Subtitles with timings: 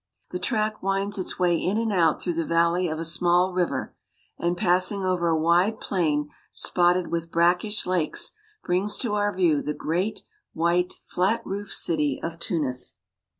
[0.31, 0.77] The track"...
[0.81, 2.97] Arab women bring fresh winds its way in and out through '*'■••■" the vaHey of
[2.97, 3.95] a small river,
[4.39, 8.31] and passing over a wide plain spotted with brackish lakes
[8.63, 12.95] brings to our view the great, white, flat roofed city of Tunis.